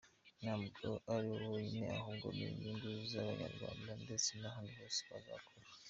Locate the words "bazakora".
5.11-5.67